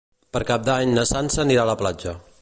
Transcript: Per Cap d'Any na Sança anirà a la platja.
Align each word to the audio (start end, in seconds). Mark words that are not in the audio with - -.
Per 0.37 0.41
Cap 0.51 0.63
d'Any 0.69 0.95
na 0.95 1.05
Sança 1.11 1.43
anirà 1.47 1.67
a 1.67 1.71
la 1.73 1.81
platja. 1.83 2.21